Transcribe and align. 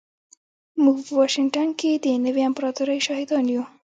موږ 0.83 0.97
به 0.99 1.03
په 1.07 1.13
واشنګټن 1.19 1.69
کې 1.79 1.91
د 2.05 2.05
نوې 2.25 2.41
امپراتورۍ 2.49 2.99
شاهدان 3.07 3.45
یو 3.53 3.63